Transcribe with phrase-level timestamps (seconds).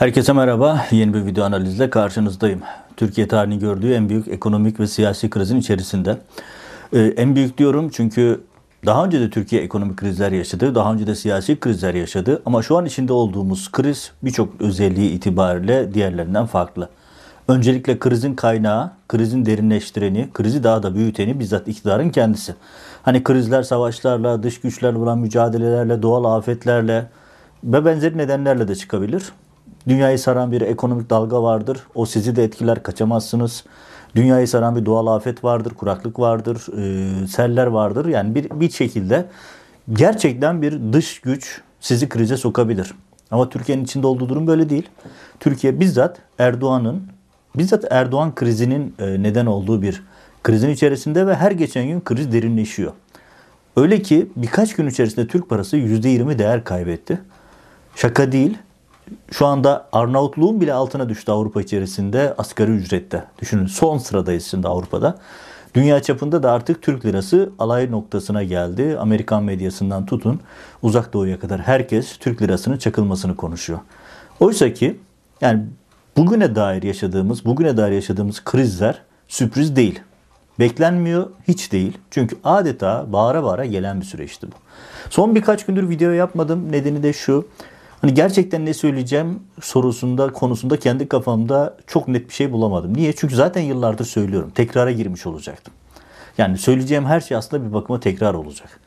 [0.00, 0.86] Herkese merhaba.
[0.90, 2.60] Yeni bir video analizle karşınızdayım.
[2.96, 6.18] Türkiye tarihinin gördüğü en büyük ekonomik ve siyasi krizin içerisinde.
[6.92, 8.40] Ee, en büyük diyorum çünkü
[8.86, 10.74] daha önce de Türkiye ekonomik krizler yaşadı.
[10.74, 12.42] Daha önce de siyasi krizler yaşadı.
[12.46, 16.88] Ama şu an içinde olduğumuz kriz birçok özelliği itibariyle diğerlerinden farklı.
[17.48, 22.54] Öncelikle krizin kaynağı, krizin derinleştireni, krizi daha da büyüteni bizzat iktidarın kendisi.
[23.02, 27.06] Hani krizler savaşlarla, dış güçlerle olan mücadelelerle, doğal afetlerle
[27.64, 29.32] ve benzeri nedenlerle de çıkabilir.
[29.88, 31.78] Dünyayı saran bir ekonomik dalga vardır.
[31.94, 33.64] O sizi de etkiler, kaçamazsınız.
[34.16, 38.06] Dünyayı saran bir doğal afet vardır, kuraklık vardır, e, seller vardır.
[38.06, 39.26] Yani bir, bir şekilde
[39.92, 42.94] gerçekten bir dış güç sizi krize sokabilir.
[43.30, 44.88] Ama Türkiye'nin içinde olduğu durum böyle değil.
[45.40, 47.02] Türkiye bizzat Erdoğan'ın,
[47.56, 50.02] bizzat Erdoğan krizinin e, neden olduğu bir
[50.42, 52.92] krizin içerisinde ve her geçen gün kriz derinleşiyor.
[53.76, 57.20] Öyle ki birkaç gün içerisinde Türk parası %20 değer kaybetti.
[57.96, 58.58] Şaka değil.
[59.30, 63.24] Şu anda Arnavutluğun bile altına düştü Avrupa içerisinde asgari ücrette.
[63.40, 65.18] Düşünün son sıradayız şimdi Avrupa'da.
[65.74, 68.96] Dünya çapında da artık Türk lirası alay noktasına geldi.
[68.98, 70.40] Amerikan medyasından tutun
[70.82, 73.78] uzak doğuya kadar herkes Türk lirasının çakılmasını konuşuyor.
[74.40, 75.00] Oysa ki
[75.40, 75.62] yani
[76.16, 80.00] bugüne dair yaşadığımız, bugüne dair yaşadığımız krizler sürpriz değil.
[80.58, 81.98] Beklenmiyor hiç değil.
[82.10, 84.54] Çünkü adeta bağıra bağıra gelen bir süreçti bu.
[85.10, 86.72] Son birkaç gündür video yapmadım.
[86.72, 87.48] Nedeni de şu.
[88.00, 92.96] Hani gerçekten ne söyleyeceğim sorusunda, konusunda kendi kafamda çok net bir şey bulamadım.
[92.96, 93.12] Niye?
[93.12, 94.50] Çünkü zaten yıllardır söylüyorum.
[94.54, 95.74] Tekrara girmiş olacaktım.
[96.38, 98.80] Yani söyleyeceğim her şey aslında bir bakıma tekrar olacak.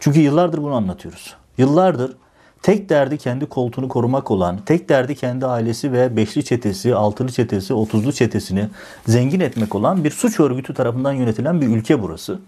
[0.00, 1.34] Çünkü yıllardır bunu anlatıyoruz.
[1.58, 2.16] Yıllardır
[2.62, 7.74] tek derdi kendi koltuğunu korumak olan, tek derdi kendi ailesi ve beşli çetesi, altılı çetesi,
[7.74, 8.68] otuzlu çetesini
[9.06, 12.38] zengin etmek olan bir suç örgütü tarafından yönetilen bir ülke burası.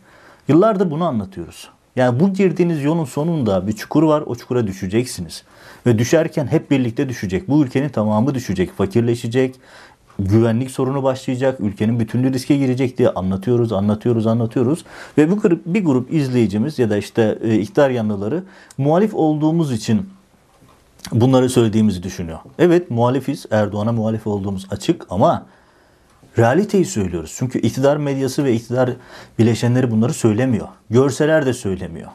[0.49, 1.69] Yıllardır bunu anlatıyoruz.
[1.97, 5.45] Yani bu girdiğiniz yolun sonunda bir çukur var, o çukura düşeceksiniz.
[5.87, 7.49] Ve düşerken hep birlikte düşecek.
[7.49, 9.55] Bu ülkenin tamamı düşecek, fakirleşecek,
[10.19, 14.85] güvenlik sorunu başlayacak, ülkenin bütünlüğü riske girecek diye anlatıyoruz, anlatıyoruz, anlatıyoruz.
[15.19, 18.45] Ve bu grup, bir grup izleyicimiz ya da işte e, iktidar yanlıları
[18.79, 20.11] muhalif olduğumuz için
[21.13, 22.39] bunları söylediğimizi düşünüyor.
[22.59, 25.47] Evet muhalifiz, Erdoğan'a muhalif olduğumuz açık ama
[26.39, 27.35] realiteyi söylüyoruz.
[27.39, 28.91] Çünkü iktidar medyası ve iktidar
[29.39, 30.69] bileşenleri bunları söylemiyor.
[30.91, 32.09] Görseler de söylemiyor.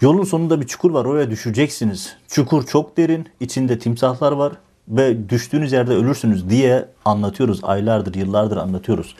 [0.00, 2.16] Yolun sonunda bir çukur var oraya düşeceksiniz.
[2.28, 4.52] Çukur çok derin, içinde timsahlar var
[4.88, 7.60] ve düştüğünüz yerde ölürsünüz diye anlatıyoruz.
[7.62, 9.14] Aylardır, yıllardır anlatıyoruz.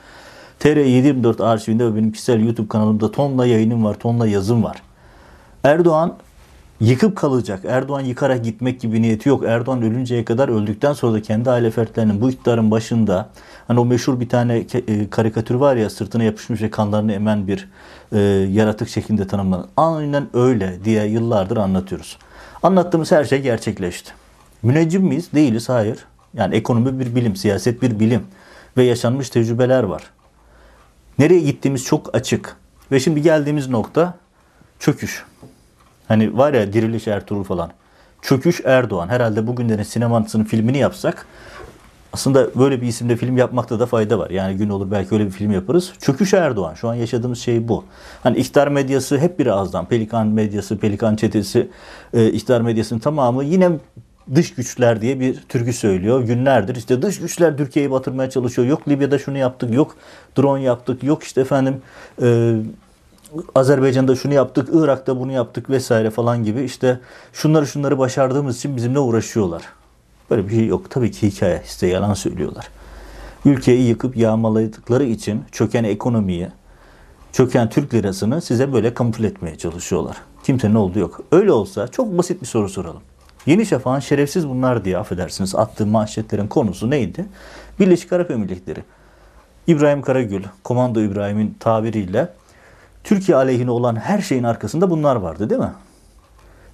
[0.60, 4.82] TR724 arşivinde ve benim kişisel YouTube kanalımda tonla yayınım var, tonla yazım var.
[5.64, 6.16] Erdoğan
[6.80, 7.60] yıkıp kalacak.
[7.68, 9.44] Erdoğan yıkarak gitmek gibi niyeti yok.
[9.44, 13.30] Erdoğan ölünceye kadar öldükten sonra da kendi aile fertlerinin bu iktidarın başında
[13.68, 17.68] hani o meşhur bir tane e, karikatür var ya sırtına yapışmış ve kanlarını emen bir
[18.12, 18.18] e,
[18.50, 19.66] yaratık şeklinde tanımlanan.
[19.76, 22.18] Aynen öyle diye yıllardır anlatıyoruz.
[22.62, 24.12] Anlattığımız her şey gerçekleşti.
[24.62, 25.28] Müneccim miyiz?
[25.34, 25.68] Değiliz.
[25.68, 25.98] Hayır.
[26.34, 28.22] Yani ekonomi bir bilim, siyaset bir bilim
[28.76, 30.02] ve yaşanmış tecrübeler var.
[31.18, 32.56] Nereye gittiğimiz çok açık.
[32.92, 34.14] Ve şimdi geldiğimiz nokta
[34.78, 35.24] çöküş.
[36.08, 37.70] Hani var ya Diriliş Ertuğrul falan.
[38.22, 39.08] Çöküş Erdoğan.
[39.08, 41.26] Herhalde bugünlerin sinemasının filmini yapsak
[42.12, 44.30] aslında böyle bir isimde film yapmakta da fayda var.
[44.30, 45.92] Yani gün olur belki öyle bir film yaparız.
[46.00, 46.74] Çöküş Erdoğan.
[46.74, 47.84] Şu an yaşadığımız şey bu.
[48.22, 49.86] Hani iktidar medyası hep bir ağızdan.
[49.86, 51.68] Pelikan medyası, Pelikan çetesi,
[52.14, 53.70] e, iktidar medyasının tamamı yine
[54.34, 56.20] dış güçler diye bir türkü söylüyor.
[56.20, 58.68] Günlerdir işte dış güçler Türkiye'yi batırmaya çalışıyor.
[58.68, 59.96] Yok Libya'da şunu yaptık, yok
[60.38, 61.82] drone yaptık, yok işte efendim
[62.22, 62.56] e,
[63.54, 67.00] Azerbaycan'da şunu yaptık, Irak'ta bunu yaptık vesaire falan gibi işte
[67.32, 69.62] şunları şunları başardığımız için bizimle uğraşıyorlar.
[70.30, 70.90] Böyle bir şey yok.
[70.90, 71.62] Tabii ki hikaye.
[71.66, 72.68] işte yalan söylüyorlar.
[73.44, 76.48] Ülkeyi yıkıp yağmaladıkları için çöken ekonomiyi,
[77.32, 80.16] çöken Türk lirasını size böyle kamufle etmeye çalışıyorlar.
[80.44, 81.20] Kimsenin olduğu yok.
[81.32, 83.02] Öyle olsa çok basit bir soru soralım.
[83.46, 87.26] Yeni Şafak'ın şerefsiz bunlar diye affedersiniz attığı manşetlerin konusu neydi?
[87.80, 88.84] Birleşik Arap Emirlikleri.
[89.66, 92.28] İbrahim Karagül, Komando İbrahim'in tabiriyle
[93.04, 95.72] Türkiye aleyhine olan her şeyin arkasında bunlar vardı değil mi?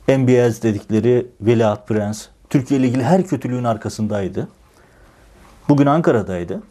[0.09, 4.49] MBS dedikleri Veliaht Prens, Türkiye ile ilgili her kötülüğün arkasındaydı.
[5.69, 6.63] Bugün Ankara'daydı.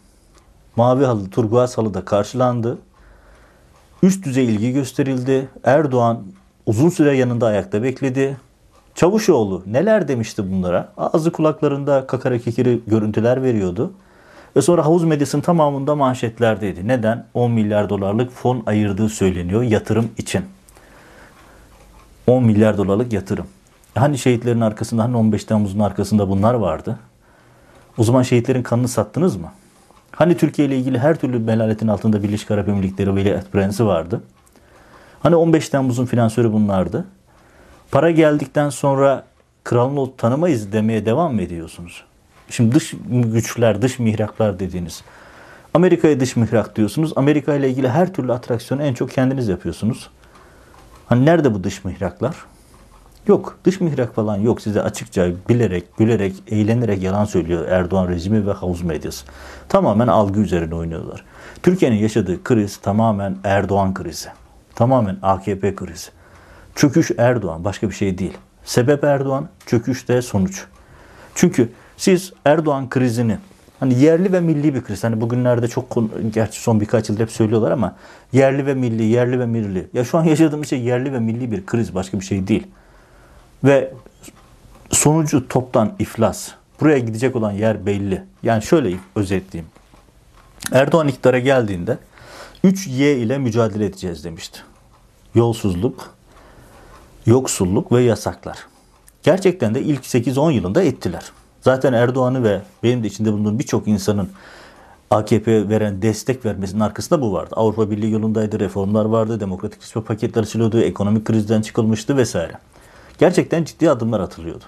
[0.75, 2.77] Mavi halı, turkuaz halıda karşılandı.
[4.03, 5.49] Üst düzey ilgi gösterildi.
[5.63, 6.23] Erdoğan
[6.65, 8.37] uzun süre yanında ayakta bekledi.
[8.95, 10.93] Çavuşoğlu neler demişti bunlara?
[10.97, 13.93] Ağzı kulaklarında kakara kekiri görüntüler veriyordu.
[14.55, 16.87] Ve sonra havuz medyasının tamamında manşetlerdeydi.
[16.87, 17.25] Neden?
[17.33, 20.45] 10 milyar dolarlık fon ayırdığı söyleniyor yatırım için.
[22.27, 23.47] 10 milyar dolarlık yatırım.
[23.95, 26.99] Hani şehitlerin arkasında, hani 15 Temmuz'un arkasında bunlar vardı?
[27.97, 29.51] O zaman şehitlerin kanını sattınız mı?
[30.11, 34.21] Hani Türkiye ile ilgili her türlü melaletin altında Birleşik Arap Emirlikleri Veliaht Prensi vardı?
[35.19, 37.05] Hani 15 Temmuz'un finansörü bunlardı?
[37.91, 39.23] Para geldikten sonra
[39.63, 42.03] kralını tanımayız demeye devam mı ediyorsunuz?
[42.49, 45.03] Şimdi dış güçler, dış mihraklar dediğiniz.
[45.73, 47.13] Amerika'ya dış mihrak diyorsunuz.
[47.15, 50.09] Amerika ile ilgili her türlü atraksiyonu en çok kendiniz yapıyorsunuz.
[51.05, 52.35] Hani nerede bu dış mihraklar?
[53.27, 53.57] Yok.
[53.65, 54.61] Dış mihrak falan yok.
[54.61, 59.25] Size açıkça bilerek, gülerek, eğlenerek yalan söylüyor Erdoğan rejimi ve havuz medyası.
[59.69, 61.23] Tamamen algı üzerine oynuyorlar.
[61.63, 64.29] Türkiye'nin yaşadığı kriz tamamen Erdoğan krizi.
[64.75, 66.09] Tamamen AKP krizi.
[66.75, 68.37] Çöküş Erdoğan başka bir şey değil.
[68.63, 70.65] Sebep Erdoğan, çöküş de sonuç.
[71.35, 73.37] Çünkü siz Erdoğan krizini
[73.79, 75.03] hani yerli ve milli bir kriz.
[75.03, 75.97] Hani bugünlerde çok
[76.33, 77.95] gerçi son birkaç yıldır hep söylüyorlar ama
[78.33, 79.87] yerli ve milli, yerli ve milli.
[79.93, 82.67] Ya şu an yaşadığımız şey yerli ve milli bir kriz başka bir şey değil.
[83.63, 83.93] Ve
[84.91, 86.49] sonucu toptan iflas.
[86.81, 88.23] Buraya gidecek olan yer belli.
[88.43, 89.71] Yani şöyle özetleyeyim.
[90.71, 91.97] Erdoğan iktidara geldiğinde
[92.63, 94.59] 3Y ile mücadele edeceğiz demişti.
[95.35, 96.15] Yolsuzluk,
[97.25, 98.57] yoksulluk ve yasaklar.
[99.23, 101.31] Gerçekten de ilk 8-10 yılında ettiler.
[101.63, 104.29] Zaten Erdoğan'ı ve benim de içinde bulunduğum birçok insanın
[105.09, 107.55] AKP veren destek vermesinin arkasında bu vardı.
[107.55, 112.53] Avrupa Birliği yolundaydı, reformlar vardı, demokratik kısmı paketler açılıyordu, ekonomik krizden çıkılmıştı vesaire.
[113.17, 114.63] Gerçekten ciddi adımlar atılıyordu.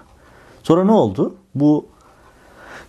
[0.63, 1.35] Sonra ne oldu?
[1.55, 1.85] Bu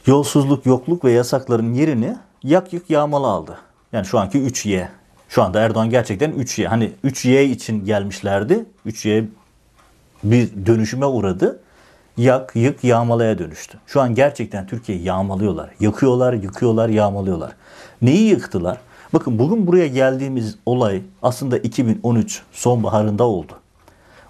[0.06, 3.58] yolsuzluk, yokluk ve yasakların yerini yak yık yağmalı aldı.
[3.92, 4.88] Yani şu anki 3Y.
[5.28, 6.66] Şu anda Erdoğan gerçekten 3Y.
[6.66, 8.64] Hani 3Y için gelmişlerdi.
[8.86, 9.26] 3Y
[10.24, 11.60] bir dönüşüme uğradı.
[12.16, 13.78] Yak, yık, yağmalaya dönüştü.
[13.86, 15.70] Şu an gerçekten Türkiye'yi yağmalıyorlar.
[15.80, 17.52] Yakıyorlar, yıkıyorlar, yağmalıyorlar.
[18.02, 18.78] Neyi yıktılar?
[19.14, 23.52] Bakın bugün buraya geldiğimiz olay aslında 2013 sonbaharında oldu.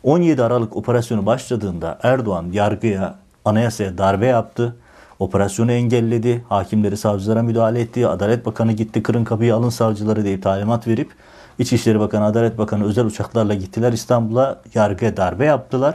[0.03, 4.77] 17 Aralık operasyonu başladığında Erdoğan yargıya, anayasaya darbe yaptı.
[5.19, 6.45] Operasyonu engelledi.
[6.49, 8.09] Hakimleri savcılara müdahale etti.
[8.09, 11.11] Adalet Bakanı gitti kırın kapıyı alın savcıları deyip talimat verip
[11.59, 15.95] İçişleri Bakanı, Adalet Bakanı özel uçaklarla gittiler İstanbul'a yargıya darbe yaptılar.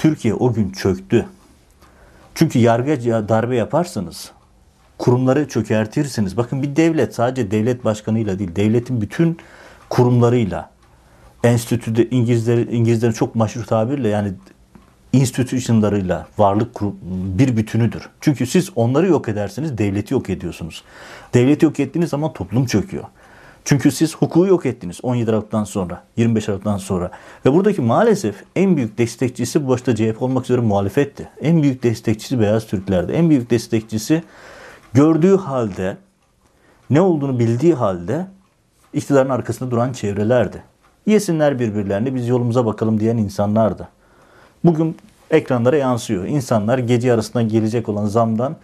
[0.00, 1.26] Türkiye o gün çöktü.
[2.34, 4.30] Çünkü yargıya darbe yaparsanız
[4.98, 6.36] kurumları çökertirsiniz.
[6.36, 9.38] Bakın bir devlet sadece devlet başkanıyla değil, devletin bütün
[9.90, 10.70] kurumlarıyla,
[11.44, 14.32] enstitüde İngilizler, İngilizlerin çok maşhur tabirle yani
[15.12, 16.80] institutionlarıyla varlık
[17.38, 18.08] bir bütünüdür.
[18.20, 20.84] Çünkü siz onları yok ederseniz devleti yok ediyorsunuz.
[21.34, 23.04] Devleti yok ettiğiniz zaman toplum çöküyor.
[23.64, 27.10] Çünkü siz hukuku yok ettiniz 17 Aralık'tan sonra, 25 Aralık'tan sonra.
[27.46, 31.28] Ve buradaki maalesef en büyük destekçisi bu başta CHP olmak üzere muhalefetti.
[31.40, 33.12] En büyük destekçisi Beyaz Türklerdi.
[33.12, 34.22] En büyük destekçisi
[34.94, 35.96] gördüğü halde,
[36.90, 38.26] ne olduğunu bildiği halde
[38.92, 40.62] iktidarın arkasında duran çevrelerdi.
[41.06, 43.88] Yesinler birbirlerini biz yolumuza bakalım diyen insanlardı.
[44.64, 44.96] Bugün
[45.30, 46.24] ekranlara yansıyor.
[46.24, 48.56] İnsanlar gece yarısına gelecek olan zamdan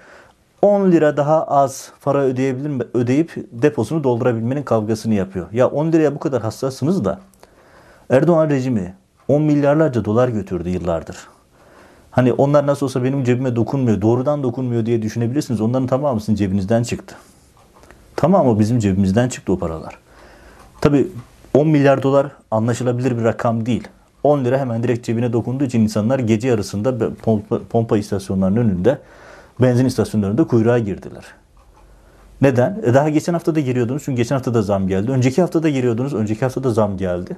[0.62, 2.84] 10 lira daha az para ödeyebilir mi?
[2.94, 5.46] ödeyip deposunu doldurabilmenin kavgasını yapıyor.
[5.52, 7.20] Ya 10 liraya bu kadar hassassınız da
[8.10, 8.94] Erdoğan rejimi
[9.28, 11.16] 10 milyarlarca dolar götürdü yıllardır.
[12.10, 15.60] Hani onlar nasıl olsa benim cebime dokunmuyor, doğrudan dokunmuyor diye düşünebilirsiniz.
[15.60, 17.16] Onların tamamı sizin cebinizden çıktı.
[18.16, 19.98] Tamamı bizim cebimizden çıktı o paralar.
[20.80, 21.08] Tabi
[21.54, 23.88] 10 milyar dolar anlaşılabilir bir rakam değil.
[24.22, 28.98] 10 lira hemen direkt cebine dokunduğu için insanlar gece yarısında pompa, pompa istasyonlarının önünde
[29.60, 31.24] benzin istasyonlarında kuyruğa girdiler.
[32.42, 32.80] Neden?
[32.84, 35.10] E daha geçen hafta da giriyordunuz çünkü geçen hafta da zam geldi.
[35.10, 37.36] Önceki hafta da giriyordunuz, önceki hafta da zam geldi.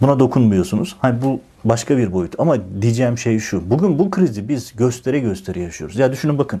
[0.00, 0.96] Buna dokunmuyorsunuz.
[0.98, 2.34] Hani bu başka bir boyut.
[2.38, 3.70] Ama diyeceğim şey şu.
[3.70, 5.96] Bugün bu krizi biz göstere göstere yaşıyoruz.
[5.96, 6.60] Ya düşünün bakın.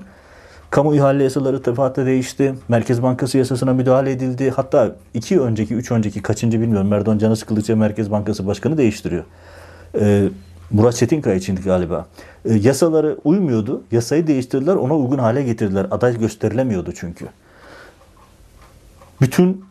[0.70, 2.54] Kamu ihale yasaları defaatle değişti.
[2.68, 4.50] Merkez Bankası yasasına müdahale edildi.
[4.50, 6.92] Hatta iki önceki, üç önceki, kaçıncı bilmiyorum.
[6.92, 9.24] Erdoğan canı sıkıldıkça Merkez Bankası Başkanı değiştiriyor.
[10.00, 10.28] Ee,
[10.70, 12.06] Murat Çetinkaya için galiba.
[12.44, 13.82] E, yasaları uymuyordu.
[13.92, 14.74] Yasayı değiştirdiler.
[14.74, 15.86] Ona uygun hale getirdiler.
[15.90, 17.26] Aday gösterilemiyordu çünkü.
[19.20, 19.64] Bütün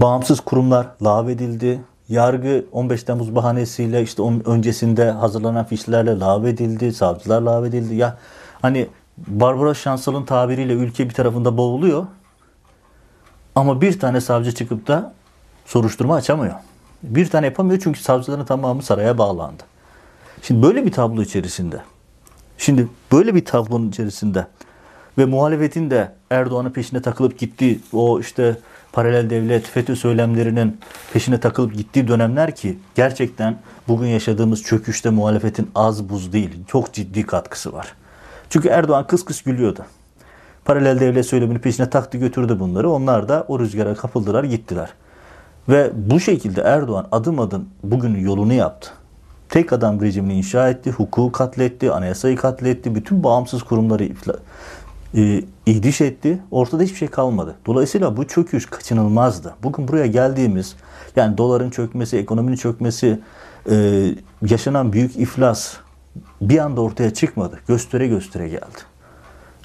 [0.00, 1.80] bağımsız kurumlar lağvedildi.
[2.08, 6.92] Yargı 15 Temmuz bahanesiyle işte öncesinde hazırlanan fişlerle lağvedildi.
[6.92, 7.94] Savcılar lağvedildi.
[7.94, 8.18] Ya
[8.62, 8.88] hani
[9.18, 12.06] Barbara Şansal'ın tabiriyle ülke bir tarafında boğuluyor.
[13.54, 15.14] Ama bir tane savcı çıkıp da
[15.66, 16.54] soruşturma açamıyor.
[17.04, 19.62] Bir tane yapamıyor çünkü savcıların tamamı saraya bağlandı.
[20.42, 21.80] Şimdi böyle bir tablo içerisinde,
[22.58, 24.46] şimdi böyle bir tablonun içerisinde
[25.18, 28.56] ve muhalefetin de Erdoğan'ın peşine takılıp gittiği o işte
[28.92, 30.80] paralel devlet, FETÖ söylemlerinin
[31.12, 33.58] peşine takılıp gittiği dönemler ki gerçekten
[33.88, 37.94] bugün yaşadığımız çöküşte muhalefetin az buz değil, çok ciddi katkısı var.
[38.50, 39.86] Çünkü Erdoğan kıs kıs gülüyordu.
[40.64, 42.90] Paralel devlet söylemini peşine taktı götürdü bunları.
[42.90, 44.90] Onlar da o rüzgara kapıldılar gittiler.
[45.68, 48.90] Ve bu şekilde Erdoğan adım adım bugün yolunu yaptı.
[49.48, 54.08] Tek adam rejimini inşa etti, hukuku katletti, anayasayı katletti, bütün bağımsız kurumları
[55.16, 56.42] e, ihdiş etti.
[56.50, 57.54] Ortada hiçbir şey kalmadı.
[57.66, 59.54] Dolayısıyla bu çöküş kaçınılmazdı.
[59.62, 60.76] Bugün buraya geldiğimiz,
[61.16, 63.20] yani doların çökmesi, ekonominin çökmesi,
[63.70, 64.06] e,
[64.42, 65.74] yaşanan büyük iflas,
[66.40, 67.58] bir anda ortaya çıkmadı.
[67.68, 68.78] Göstere göstere geldi.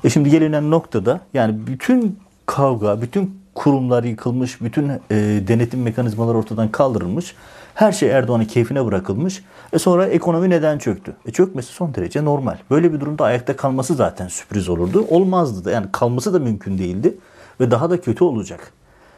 [0.03, 5.15] E şimdi gelinen noktada yani bütün kavga, bütün kurumlar yıkılmış, bütün e,
[5.47, 7.35] denetim mekanizmaları ortadan kaldırılmış.
[7.75, 9.43] Her şey Erdoğan'ın keyfine bırakılmış.
[9.73, 11.15] E sonra ekonomi neden çöktü?
[11.25, 12.57] E çökmesi son derece normal.
[12.71, 15.05] Böyle bir durumda ayakta kalması zaten sürpriz olurdu.
[15.09, 17.17] Olmazdı da yani kalması da mümkün değildi
[17.59, 18.71] ve daha da kötü olacak.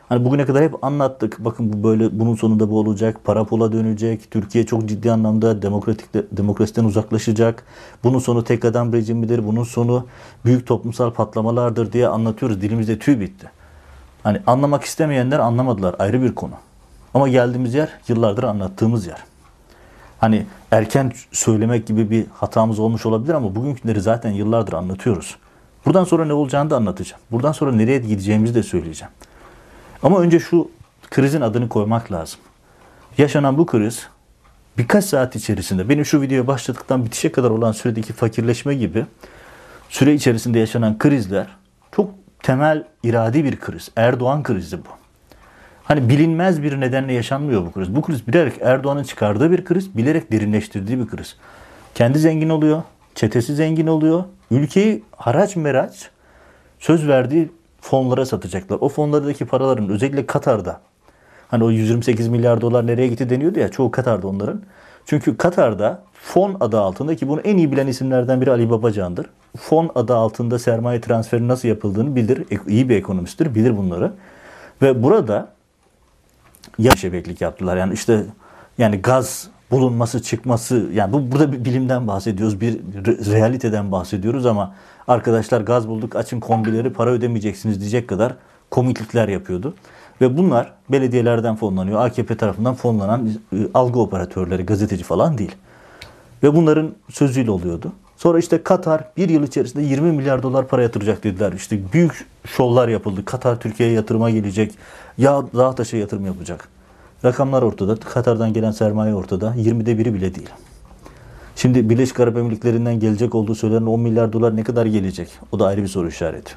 [0.10, 1.46] Hani bugüne kadar hep anlattık.
[1.46, 3.18] Bakın bu böyle bunun sonunda bu olacak.
[3.24, 4.32] Para pula dönecek.
[4.32, 7.64] Türkiye çok ciddi anlamda demokratik demokrasiden uzaklaşacak.
[8.04, 9.48] Bunun sonu tek adam rejimidir.
[9.48, 10.06] Bunun sonu
[10.46, 12.62] büyük toplumsal patlamalardır diye anlatıyoruz.
[12.62, 13.61] Dilimizde tüy bitti.
[14.24, 15.96] Hani anlamak istemeyenler anlamadılar.
[16.00, 16.54] Ayrı bir konu.
[17.14, 19.24] Ama geldiğimiz yer yıllardır anlattığımız yer.
[20.20, 25.38] Hani erken söylemek gibi bir hatamız olmuş olabilir ama bugünküleri zaten yıllardır anlatıyoruz.
[25.86, 27.22] Buradan sonra ne olacağını da anlatacağım.
[27.32, 29.12] Buradan sonra nereye gideceğimizi de söyleyeceğim.
[30.04, 30.72] Ama önce şu
[31.10, 32.40] krizin adını koymak lazım.
[33.18, 34.08] Yaşanan bu kriz
[34.78, 39.06] birkaç saat içerisinde benim şu videoya başladıktan bitişe kadar olan süredeki fakirleşme gibi
[39.90, 41.48] süre içerisinde yaşanan krizler
[42.44, 43.90] temel iradi bir kriz.
[43.96, 44.90] Erdoğan krizi bu.
[45.84, 47.96] Hani bilinmez bir nedenle yaşanmıyor bu kriz.
[47.96, 51.38] Bu kriz bilerek Erdoğan'ın çıkardığı bir kriz, bilerek derinleştirdiği bir kriz.
[51.96, 52.84] Kendi zengin oluyor,
[53.16, 54.24] çetesi zengin oluyor.
[54.52, 56.10] Ülkeyi haraç meraç
[56.80, 58.78] söz verdiği fonlara satacaklar.
[58.82, 60.82] O fonlardaki paraların özellikle Katar'da
[61.48, 64.62] hani o 128 milyar dolar nereye gitti deniyordu ya çoğu Katar'da onların.
[65.06, 69.26] Çünkü Katar'da fon adı altında ki bunu en iyi bilen isimlerden biri Ali Babacan'dır.
[69.58, 72.46] Fon adı altında sermaye transferi nasıl yapıldığını bilir.
[72.68, 74.14] İyi bir ekonomisttir, bilir bunları.
[74.82, 75.48] Ve burada
[76.78, 77.78] ya şebeklik yaptılar.
[77.78, 78.24] Yani işte
[78.78, 82.80] yani gaz bulunması, çıkması yani bu burada bir bilimden bahsediyoruz, bir
[83.32, 84.76] realiteden bahsediyoruz ama
[85.08, 88.36] arkadaşlar gaz bulduk, açın kombileri, para ödemeyeceksiniz diyecek kadar
[88.72, 89.74] komiklikler yapıyordu.
[90.22, 92.06] Ve bunlar belediyelerden fonlanıyor.
[92.06, 95.56] AKP tarafından fonlanan e, algı operatörleri, gazeteci falan değil.
[96.44, 97.92] Ve bunların sözüyle oluyordu.
[98.18, 101.54] Sonra işte Katar bir yıl içerisinde 20 milyar dolar para yatıracak dediler.
[101.54, 103.26] İşte büyük şovlar yapıldı.
[103.26, 104.76] Katar Türkiye'ye yatırıma gelecek.
[105.18, 106.68] Ya dağ taşa yatırım yapacak.
[107.26, 107.96] Rakamlar ortada.
[107.96, 109.56] Katar'dan gelen sermaye ortada.
[109.58, 110.50] 20'de biri bile değil.
[111.56, 115.30] Şimdi Birleşik Arap Emirlikleri'nden gelecek olduğu söylenen 10 milyar dolar ne kadar gelecek?
[115.52, 116.54] O da ayrı bir soru işareti.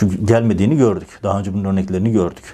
[0.00, 1.08] Çünkü gelmediğini gördük.
[1.22, 2.44] Daha önce bunun örneklerini gördük.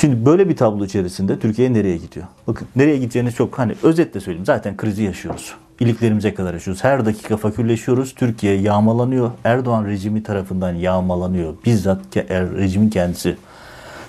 [0.00, 2.26] Şimdi böyle bir tablo içerisinde Türkiye nereye gidiyor?
[2.46, 4.46] Bakın nereye gideceğini çok hani özetle söyleyeyim.
[4.46, 5.54] Zaten krizi yaşıyoruz.
[5.80, 6.84] İliklerimize kadar yaşıyoruz.
[6.84, 8.14] Her dakika fakirleşiyoruz.
[8.14, 9.30] Türkiye yağmalanıyor.
[9.44, 11.54] Erdoğan rejimi tarafından yağmalanıyor.
[11.66, 13.36] Bizzat er, rejimin kendisi.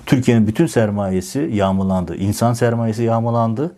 [0.05, 2.15] Türkiye'nin bütün sermayesi yağmalandı.
[2.15, 3.75] İnsan sermayesi yağmalandı.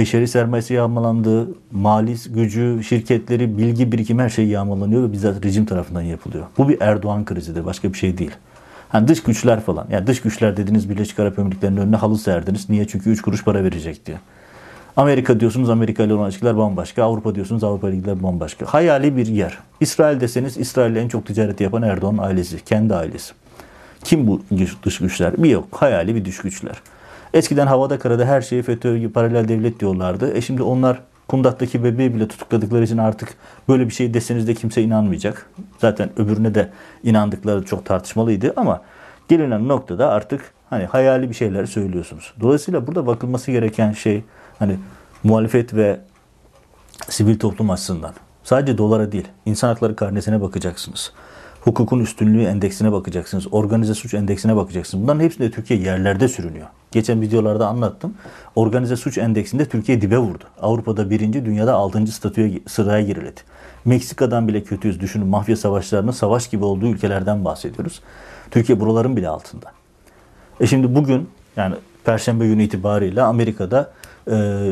[0.00, 1.48] Beşeri sermayesi yağmalandı.
[1.72, 6.44] Mali gücü, şirketleri, bilgi birikimi her şey yağmalanıyor ve bizzat rejim tarafından yapılıyor.
[6.58, 7.64] Bu bir Erdoğan krizidir.
[7.64, 8.30] Başka bir şey değil.
[8.88, 9.86] Hani dış güçler falan.
[9.90, 12.70] Yani dış güçler dediniz Birleşik Arap Emirlikleri'nin önüne halı serdiniz.
[12.70, 12.86] Niye?
[12.86, 14.16] Çünkü 3 kuruş para verecek diye.
[14.96, 17.04] Amerika diyorsunuz Amerika ile olan ilişkiler bambaşka.
[17.04, 18.66] Avrupa diyorsunuz Avrupa ile ilişkiler bambaşka.
[18.66, 19.58] Hayali bir yer.
[19.80, 22.64] İsrail deseniz İsrail en çok ticareti yapan Erdoğan ailesi.
[22.64, 23.32] Kendi ailesi.
[24.04, 24.42] Kim bu
[24.84, 25.42] dış güçler?
[25.42, 25.68] Bir yok.
[25.72, 26.82] Hayali bir dış güçler.
[27.34, 30.36] Eskiden havada karada her şeyi FETÖ paralel devlet diyorlardı.
[30.36, 33.34] E şimdi onlar kundaktaki bebeği bile tutukladıkları için artık
[33.68, 35.46] böyle bir şey deseniz de kimse inanmayacak.
[35.78, 36.70] Zaten öbürüne de
[37.02, 38.82] inandıkları çok tartışmalıydı ama
[39.28, 42.34] gelinen noktada artık hani hayali bir şeyler söylüyorsunuz.
[42.40, 44.24] Dolayısıyla burada bakılması gereken şey
[44.58, 44.76] hani
[45.24, 46.00] muhalefet ve
[47.08, 51.12] sivil toplum açısından sadece dolara değil insan hakları karnesine bakacaksınız.
[51.60, 53.46] Hukukun üstünlüğü endeksine bakacaksınız.
[53.52, 55.04] Organize suç endeksine bakacaksınız.
[55.04, 56.66] Bunların hepsinde Türkiye yerlerde sürünüyor.
[56.92, 58.14] Geçen videolarda anlattım.
[58.56, 60.44] Organize suç endeksinde Türkiye dibe vurdu.
[60.62, 63.40] Avrupa'da birinci, dünyada altıncı statüye sıraya girildi.
[63.84, 65.00] Meksika'dan bile kötüyüz.
[65.00, 68.00] Düşünün mafya savaşlarının savaş gibi olduğu ülkelerden bahsediyoruz.
[68.50, 69.72] Türkiye buraların bile altında.
[70.60, 73.92] E şimdi bugün yani Perşembe günü itibariyle Amerika'da
[74.30, 74.70] e,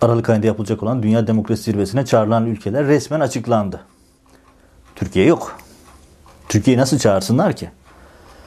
[0.00, 3.80] Aralık ayında yapılacak olan Dünya Demokrasi Zirvesi'ne çağrılan ülkeler resmen açıklandı.
[4.94, 5.58] Türkiye yok.
[6.48, 7.70] Türkiye'yi nasıl çağırsınlar ki?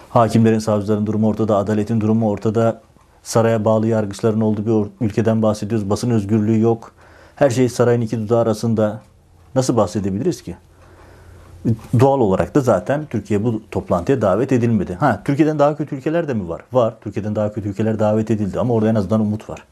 [0.09, 2.81] Hakimlerin, savcıların durumu ortada, adaletin durumu ortada,
[3.25, 5.89] saraya bağlı yargıçların olduğu bir ülkeden bahsediyoruz.
[5.89, 6.91] Basın özgürlüğü yok.
[7.35, 9.01] Her şey sarayın iki dudağı arasında.
[9.55, 10.55] Nasıl bahsedebiliriz ki?
[11.99, 14.93] Doğal olarak da zaten Türkiye bu toplantıya davet edilmedi.
[14.99, 16.61] Ha, Türkiye'den daha kötü ülkeler de mi var?
[16.73, 16.93] Var.
[17.01, 19.63] Türkiye'den daha kötü ülkeler davet edildi ama orada en azından umut var.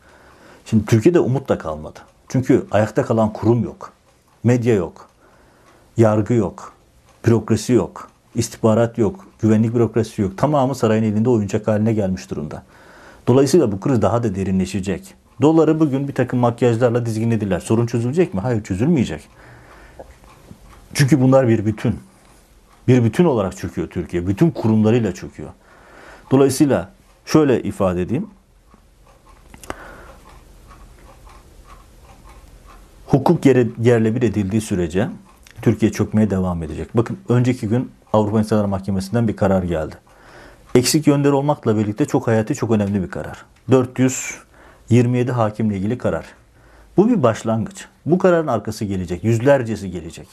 [0.65, 1.99] Şimdi Türkiye'de umut da kalmadı.
[2.27, 3.91] Çünkü ayakta kalan kurum yok.
[4.43, 5.09] Medya yok.
[5.97, 6.73] Yargı yok.
[7.25, 8.09] Bürokrasi yok.
[8.35, 9.25] istihbarat yok.
[9.39, 10.37] Güvenlik bürokrasisi yok.
[10.37, 12.63] Tamamı sarayın elinde oyuncak haline gelmiş durumda.
[13.27, 15.15] Dolayısıyla bu kriz daha da derinleşecek.
[15.41, 17.59] Doları bugün bir takım makyajlarla dizginlediler.
[17.59, 18.39] Sorun çözülecek mi?
[18.39, 19.21] Hayır çözülmeyecek.
[20.93, 21.99] Çünkü bunlar bir bütün.
[22.87, 24.27] Bir bütün olarak çöküyor Türkiye.
[24.27, 25.49] Bütün kurumlarıyla çöküyor.
[26.31, 26.91] Dolayısıyla
[27.25, 28.27] şöyle ifade edeyim.
[33.13, 35.09] hukuk yere, yerle bir edildiği sürece
[35.61, 36.97] Türkiye çökmeye devam edecek.
[36.97, 39.95] Bakın önceki gün Avrupa İnsan Hakları Mahkemesi'nden bir karar geldi.
[40.75, 43.45] Eksik yönleri olmakla birlikte çok hayati, çok önemli bir karar.
[43.71, 46.25] 427 hakimle ilgili karar.
[46.97, 47.85] Bu bir başlangıç.
[48.05, 49.23] Bu kararın arkası gelecek.
[49.23, 50.27] Yüzlercesi gelecek.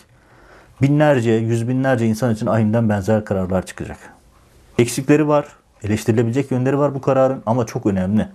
[0.82, 3.99] Binlerce, yüz binlerce insan için aynen benzer kararlar çıkacak.
[4.78, 5.47] Eksikleri var,
[5.82, 8.28] eleştirilebilecek yönleri var bu kararın ama çok önemli.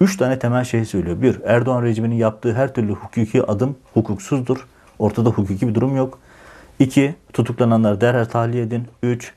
[0.00, 1.22] Üç tane temel şey söylüyor.
[1.22, 4.66] Bir, Erdoğan rejiminin yaptığı her türlü hukuki adım hukuksuzdur.
[4.98, 6.18] Ortada hukuki bir durum yok.
[6.78, 8.88] İki, tutuklananları derhal tahliye edin.
[9.02, 9.32] Üç,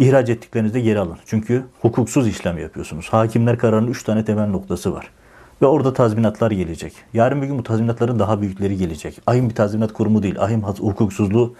[0.00, 1.16] ihraç ettiklerinizde geri alın.
[1.26, 3.08] Çünkü hukuksuz işlem yapıyorsunuz.
[3.08, 5.10] Hakimler kararının üç tane temel noktası var.
[5.62, 6.92] Ve orada tazminatlar gelecek.
[7.14, 9.20] Yarın bir gün bu tazminatların daha büyükleri gelecek.
[9.26, 10.40] Ahim bir tazminat kurumu değil.
[10.40, 11.54] Ahim hukuksuzluğu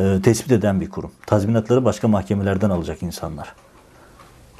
[0.00, 1.10] e, tespit eden bir kurum.
[1.26, 3.54] Tazminatları başka mahkemelerden alacak insanlar.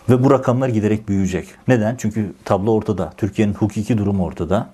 [0.08, 1.48] Ve bu rakamlar giderek büyüyecek.
[1.68, 1.96] Neden?
[1.98, 3.12] Çünkü tablo ortada.
[3.16, 4.70] Türkiye'nin hukuki durumu ortada.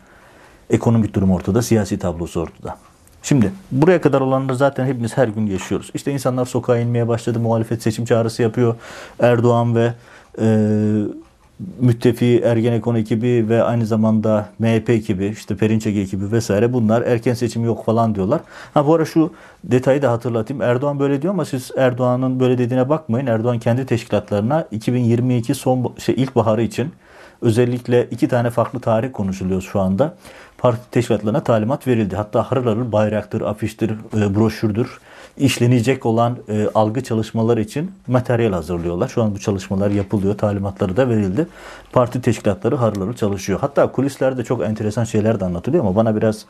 [0.71, 1.63] Ekonomik durum ortada.
[1.63, 2.77] Siyasi tablosu ortada.
[3.23, 5.91] Şimdi buraya kadar olanları zaten hepimiz her gün yaşıyoruz.
[5.95, 7.39] İşte insanlar sokağa inmeye başladı.
[7.39, 8.75] Muhalefet seçim çağrısı yapıyor.
[9.21, 9.93] Erdoğan ve
[10.41, 10.47] e,
[11.81, 17.65] müttefi Ergenekon ekibi ve aynı zamanda MHP ekibi, işte Perinçek ekibi vesaire bunlar erken seçim
[17.65, 18.41] yok falan diyorlar.
[18.75, 19.33] Ha bu ara şu
[19.65, 20.63] detayı da hatırlatayım.
[20.63, 23.27] Erdoğan böyle diyor ama siz Erdoğan'ın böyle dediğine bakmayın.
[23.27, 26.93] Erdoğan kendi teşkilatlarına 2022 son şey ilkbaharı için
[27.43, 30.15] özellikle iki tane farklı tarih konuşuluyor şu anda.
[30.59, 32.17] Parti teşkilatlarına talimat verildi.
[32.17, 34.99] Hatta harıl harıl bayraktır, afiştir, e, broşürdür
[35.39, 39.09] işlenecek olan e, algı çalışmaları için materyal hazırlıyorlar.
[39.09, 40.39] Şu an bu çalışmalar yapılıyor.
[40.39, 41.47] Talimatları da verildi.
[41.93, 43.59] Parti teşkilatları harları çalışıyor.
[43.61, 46.47] Hatta kulislerde çok enteresan şeyler de anlatılıyor ama bana biraz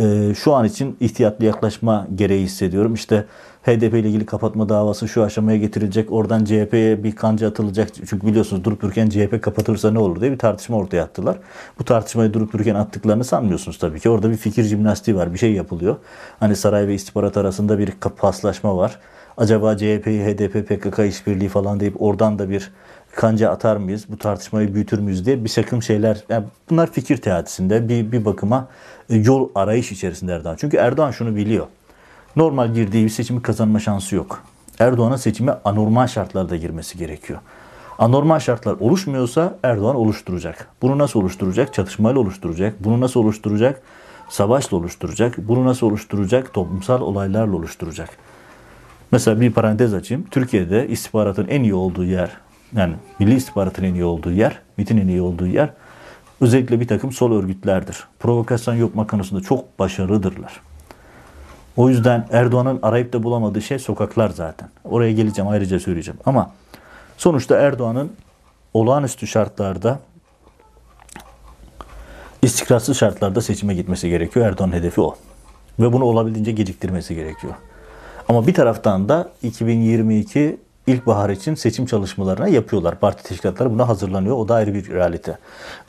[0.00, 2.94] e, şu an için ihtiyatlı yaklaşma gereği hissediyorum.
[2.94, 3.26] İşte
[3.62, 6.12] HDP ile ilgili kapatma davası şu aşamaya getirilecek.
[6.12, 7.88] Oradan CHP'ye bir kanca atılacak.
[7.94, 11.38] Çünkü biliyorsunuz durup dururken CHP kapatırsa ne olur diye bir tartışma ortaya attılar.
[11.78, 14.10] Bu tartışmayı durup dururken attıklarını sanmıyorsunuz tabii ki.
[14.10, 15.32] Orada bir fikir jimnastiği var.
[15.32, 15.96] Bir şey yapılıyor.
[16.40, 18.98] Hani saray ve istihbarat arasında bir paslaşma var.
[19.36, 22.70] Acaba CHP'yi HDP PKK işbirliği falan deyip oradan da bir
[23.14, 24.04] kanca atar mıyız?
[24.08, 26.24] Bu tartışmayı büyütür müyüz diye bir takım şeyler.
[26.28, 28.68] Yani bunlar fikir teatisinde bir, bir bakıma
[29.08, 30.56] yol arayış içerisinde Erdoğan.
[30.58, 31.66] Çünkü Erdoğan şunu biliyor.
[32.36, 34.42] Normal girdiği bir seçimi kazanma şansı yok.
[34.78, 37.40] Erdoğan'ın seçime anormal şartlarda girmesi gerekiyor.
[37.98, 40.68] Anormal şartlar oluşmuyorsa Erdoğan oluşturacak.
[40.82, 41.74] Bunu nasıl oluşturacak?
[41.74, 42.84] Çatışmayla oluşturacak.
[42.84, 43.82] Bunu nasıl oluşturacak?
[44.28, 45.34] Savaşla oluşturacak.
[45.38, 46.54] Bunu nasıl oluşturacak?
[46.54, 48.08] Toplumsal olaylarla oluşturacak.
[49.12, 50.24] Mesela bir parantez açayım.
[50.30, 52.30] Türkiye'de istihbaratın en iyi olduğu yer,
[52.76, 55.70] yani milli istihbaratın en iyi olduğu yer, MIT'in en iyi olduğu yer
[56.40, 58.04] özellikle bir takım sol örgütlerdir.
[58.18, 60.71] Provokasyon yapma konusunda çok başarılıdırlar.
[61.76, 64.68] O yüzden Erdoğan'ın arayıp da bulamadığı şey sokaklar zaten.
[64.84, 66.20] Oraya geleceğim ayrıca söyleyeceğim.
[66.26, 66.50] Ama
[67.16, 68.12] sonuçta Erdoğan'ın
[68.74, 69.98] olağanüstü şartlarda
[72.42, 74.46] istikrarsız şartlarda seçime gitmesi gerekiyor.
[74.46, 75.16] Erdoğan'ın hedefi o.
[75.78, 77.54] Ve bunu olabildiğince geciktirmesi gerekiyor.
[78.28, 83.00] Ama bir taraftan da 2022 ilkbahar için seçim çalışmalarına yapıyorlar.
[83.00, 84.36] Parti teşkilatları buna hazırlanıyor.
[84.36, 85.38] O da ayrı bir realite.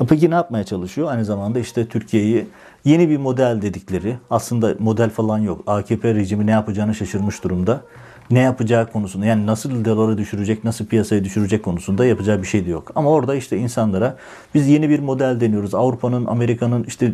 [0.09, 1.11] Peki ne yapmaya çalışıyor?
[1.11, 2.47] Aynı zamanda işte Türkiye'yi
[2.85, 5.63] Yeni bir model dedikleri aslında model falan yok.
[5.67, 7.81] AKP rejimi ne yapacağını şaşırmış durumda.
[8.31, 12.69] Ne yapacağı konusunda yani nasıl doları düşürecek, nasıl piyasayı düşürecek konusunda yapacağı bir şey de
[12.69, 12.91] yok.
[12.95, 14.17] Ama orada işte insanlara
[14.55, 15.75] biz yeni bir model deniyoruz.
[15.75, 17.13] Avrupa'nın, Amerika'nın işte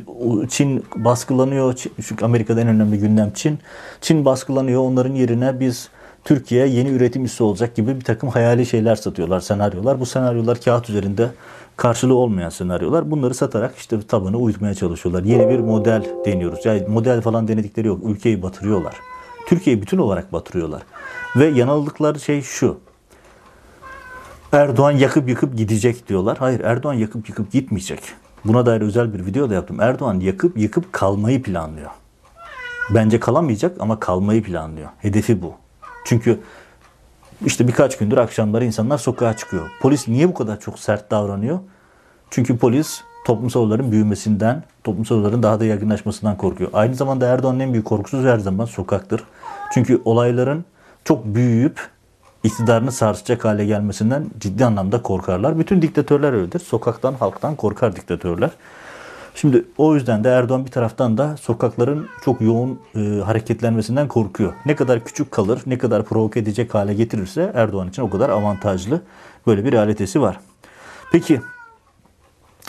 [0.50, 1.74] Çin baskılanıyor.
[2.08, 3.60] Çünkü Amerika'da en önemli gündem Çin.
[4.02, 4.82] Çin baskılanıyor.
[4.82, 5.90] Onların yerine biz
[6.30, 10.00] Türkiye yeni üretim üssü olacak gibi bir takım hayali şeyler satıyorlar, senaryolar.
[10.00, 11.32] Bu senaryolar kağıt üzerinde
[11.78, 13.12] karşılığı olmayan senaryolar.
[13.12, 15.24] Bunları satarak işte tabanı uyutmaya çalışıyorlar.
[15.24, 16.66] Yeni bir model deniyoruz.
[16.66, 18.00] Yani model falan denedikleri yok.
[18.04, 18.96] Ülkeyi batırıyorlar.
[19.48, 20.82] Türkiye'yi bütün olarak batırıyorlar.
[21.36, 22.78] Ve yanıldıkları şey şu.
[24.52, 26.38] Erdoğan yakıp yıkıp gidecek diyorlar.
[26.38, 28.02] Hayır Erdoğan yakıp yıkıp gitmeyecek.
[28.46, 29.82] Buna dair özel bir video da yaptım.
[29.82, 31.90] Erdoğan yakıp yıkıp kalmayı planlıyor.
[32.90, 34.90] Bence kalamayacak ama kalmayı planlıyor.
[35.00, 35.54] Hedefi bu.
[36.06, 36.40] Çünkü
[37.46, 39.72] işte birkaç gündür akşamları insanlar sokağa çıkıyor.
[39.82, 41.60] Polis niye bu kadar çok sert davranıyor?
[42.30, 46.70] Çünkü polis toplumsal olayların büyümesinden, toplumsal olayların daha da yaygınlaşmasından korkuyor.
[46.74, 49.24] Aynı zamanda Erdoğan'ın en büyük korkusu her zaman sokaktır.
[49.74, 50.66] Çünkü olayların
[51.06, 51.90] çok büyüyüp
[52.44, 55.60] iktidarını sarsacak hale gelmesinden ciddi anlamda korkarlar.
[55.60, 56.60] Bütün diktatörler öyledir.
[56.60, 58.50] Sokaktan, halktan korkar diktatörler.
[59.36, 64.54] Şimdi o yüzden de Erdoğan bir taraftan da sokakların çok yoğun e, hareketlenmesinden korkuyor.
[64.66, 69.02] Ne kadar küçük kalır, ne kadar provoke edecek hale getirirse Erdoğan için o kadar avantajlı.
[69.48, 70.40] Böyle bir realitesi var.
[71.12, 71.42] Peki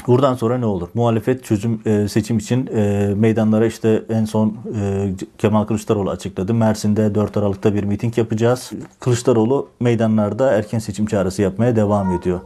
[0.07, 0.89] Buradan sonra ne olur?
[0.95, 6.55] Muhalefet çözüm e, seçim için e, meydanlara işte en son e, Kemal Kılıçdaroğlu açıkladı.
[6.55, 8.71] Mersin'de 4 Aralık'ta bir miting yapacağız.
[9.01, 12.41] Kılıçdaroğlu meydanlarda erken seçim çağrısı yapmaya devam ediyor.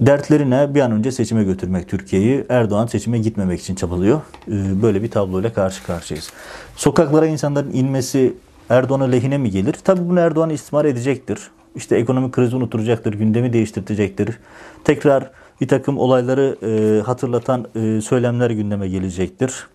[0.00, 2.44] Dertlerine bir an önce seçime götürmek Türkiye'yi.
[2.48, 4.20] Erdoğan seçime gitmemek için çabalıyor.
[4.48, 6.30] Ee, böyle bir tabloyla karşı karşıyayız.
[6.76, 8.34] Sokaklara insanların inmesi
[8.68, 9.74] Erdoğan'a lehine mi gelir?
[9.84, 11.38] Tabii bunu Erdoğan istismar edecektir.
[11.74, 14.38] İşte ekonomik krizi unutturacaktır, gündemi değiştirecektir.
[14.84, 15.30] Tekrar
[15.60, 19.66] bir takım olayları e, hatırlatan e, söylemler gündeme gelecektir.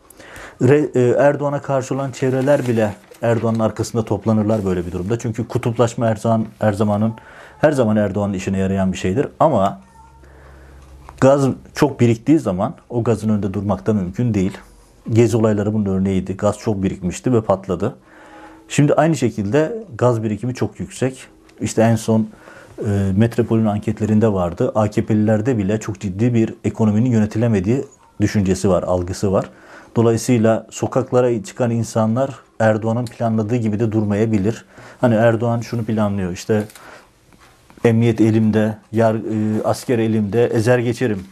[0.62, 5.20] E, Erdoğan'a karşı olan çevreler bile Erdoğan'ın arkasında toplanırlar böyle bir durumda.
[5.20, 7.14] Çünkü kutuplaşma her zaman her zamanın
[7.62, 9.28] her zaman Erdoğan'ın işine yarayan bir şeydir.
[9.40, 9.82] Ama
[11.22, 14.58] gaz çok biriktiği zaman o gazın önünde durmak da mümkün değil.
[15.10, 16.38] Gezi olayları bunun örneğiydi.
[16.38, 17.96] Gaz çok birikmişti ve patladı.
[18.68, 21.28] Şimdi aynı şekilde gaz birikimi çok yüksek.
[21.62, 22.30] İşte en son
[22.86, 24.72] e, Metropol'ün anketlerinde vardı.
[24.76, 27.86] AKP'lilerde bile çok ciddi bir ekonominin yönetilemediği
[28.22, 29.50] düşüncesi var, algısı var.
[29.96, 32.30] Dolayısıyla sokaklara çıkan insanlar
[32.60, 34.66] Erdoğan'ın planladığı gibi de durmayabilir.
[35.02, 36.64] Hani Erdoğan şunu planlıyor işte
[37.84, 41.24] emniyet elimde, yar, e, asker elimde, ezer geçerim.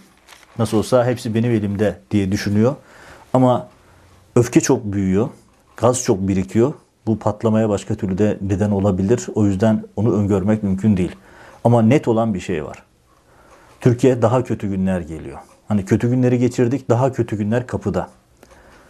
[0.60, 2.76] Nasıl olsa hepsi benim elimde diye düşünüyor.
[3.34, 3.68] Ama
[4.36, 5.30] öfke çok büyüyor,
[5.78, 6.74] gaz çok birikiyor.
[7.08, 9.28] Bu patlamaya başka türlü de neden olabilir.
[9.36, 11.16] O yüzden onu öngörmek mümkün değil.
[11.64, 12.84] Ama net olan bir şey var.
[13.82, 15.38] Türkiye daha kötü günler geliyor.
[15.68, 18.10] Hani kötü günleri geçirdik, daha kötü günler kapıda.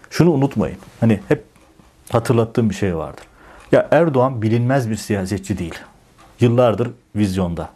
[0.09, 0.77] Şunu unutmayın.
[0.99, 1.43] Hani hep
[2.09, 3.23] hatırlattığım bir şey vardır.
[3.71, 5.75] Ya Erdoğan bilinmez bir siyasetçi değil.
[6.39, 7.69] Yıllardır vizyonda.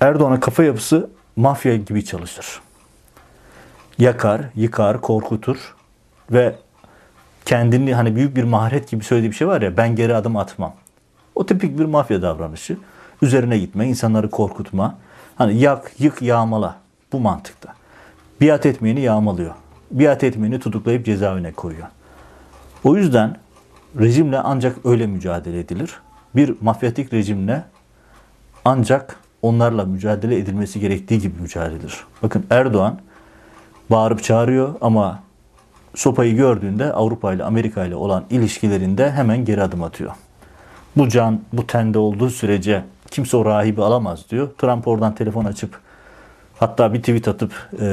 [0.00, 2.60] Erdoğan'ın kafa yapısı mafya gibi çalışır.
[3.98, 5.74] Yakar, yıkar, korkutur
[6.32, 6.54] ve
[7.44, 10.74] kendini hani büyük bir maharet gibi söylediği bir şey var ya ben geri adım atmam.
[11.34, 12.76] O tipik bir mafya davranışı.
[13.22, 14.98] Üzerine gitme, insanları korkutma.
[15.36, 16.76] Hani yak, yık, yağmala.
[17.12, 17.74] Bu mantıkta.
[18.40, 19.54] Biat etmeyeni yağmalıyor.
[19.90, 21.86] Biat etmeyeni tutuklayıp cezaevine koyuyor.
[22.84, 23.36] O yüzden
[24.00, 26.00] rejimle ancak öyle mücadele edilir.
[26.36, 27.64] Bir mafyatik rejimle
[28.64, 32.04] ancak onlarla mücadele edilmesi gerektiği gibi mücadele edilir.
[32.22, 32.98] Bakın Erdoğan
[33.90, 35.22] bağırıp çağırıyor ama
[35.94, 40.12] sopayı gördüğünde Avrupa ile Amerika ile olan ilişkilerinde hemen geri adım atıyor.
[40.96, 44.50] Bu can bu tende olduğu sürece kimse o rahibi alamaz diyor.
[44.58, 45.80] Trump oradan telefon açıp
[46.62, 47.86] hatta bir tweet atıp e,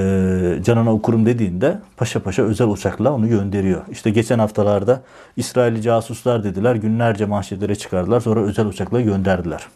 [0.63, 3.81] canına okurum dediğinde paşa paşa özel uçakla onu gönderiyor.
[3.91, 5.01] İşte geçen haftalarda
[5.37, 9.67] İsrailli casuslar dediler günlerce manşetlere çıkardılar sonra özel uçakla gönderdiler.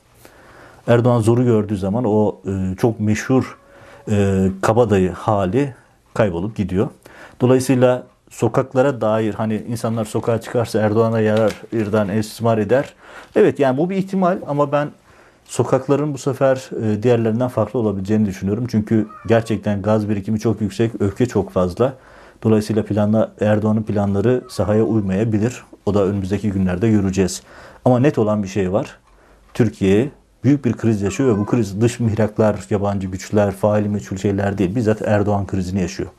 [0.88, 3.58] Erdoğan zoru gördüğü zaman o e, çok meşhur
[4.12, 5.76] e, kabadayı hali
[6.14, 6.88] kaybolup gidiyor.
[7.42, 12.94] Dolayısıyla sokaklara dair hani insanlar sokağa çıkarsa Erdoğan'a yarar, İrdan istismar eder.
[13.36, 14.90] Evet yani bu bir ihtimal ama ben
[15.46, 18.66] sokakların bu sefer e, diğerlerinden farklı olabileceğini düşünüyorum.
[18.68, 21.94] Çünkü gerçekten gaz birikimi çok yüksek, öfke çok fazla.
[22.44, 25.64] Dolayısıyla planla Erdoğan'ın planları sahaya uymayabilir.
[25.86, 27.44] O da önümüzdeki günlerde göreceğiz.
[27.86, 28.98] Ama net olan bir şey var.
[29.54, 30.12] Türkiye
[30.44, 34.76] büyük bir kriz yaşıyor ve bu kriz dış mihraklar, yabancı güçler, faili meçhul şeyler değil.
[34.76, 36.10] Bizzat Erdoğan krizini yaşıyor.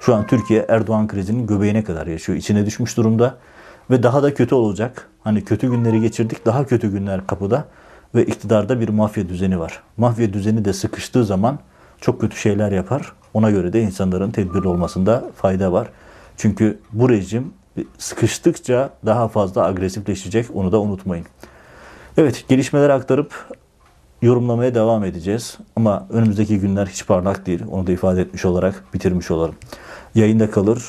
[0.00, 2.38] Şu an Türkiye Erdoğan krizinin göbeğine kadar yaşıyor.
[2.38, 3.36] İçine düşmüş durumda
[3.90, 5.08] ve daha da kötü olacak.
[5.24, 7.64] Hani kötü günleri geçirdik, daha kötü günler kapıda
[8.14, 9.82] ve iktidarda bir mafya düzeni var.
[9.96, 11.58] Mafya düzeni de sıkıştığı zaman
[12.00, 13.12] çok kötü şeyler yapar.
[13.34, 15.88] Ona göre de insanların tedbirli olmasında fayda var.
[16.36, 17.52] Çünkü bu rejim
[17.98, 20.46] sıkıştıkça daha fazla agresifleşecek.
[20.54, 21.26] Onu da unutmayın.
[22.16, 23.48] Evet, gelişmeleri aktarıp
[24.22, 25.58] yorumlamaya devam edeceğiz.
[25.76, 27.62] Ama önümüzdeki günler hiç parlak değil.
[27.70, 29.54] Onu da ifade etmiş olarak bitirmiş olalım.
[30.14, 30.84] Yayında kalır,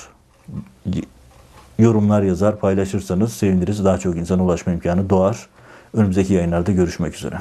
[1.79, 3.85] yorumlar yazar, paylaşırsanız seviniriz.
[3.85, 5.47] Daha çok insana ulaşma imkanı doğar.
[5.93, 7.35] Önümüzdeki yayınlarda görüşmek üzere.